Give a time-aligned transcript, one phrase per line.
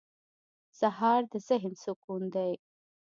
[0.79, 2.51] سهار د ذهن سکون دی.